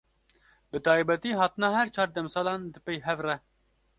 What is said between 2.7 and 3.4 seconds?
di pey hev re.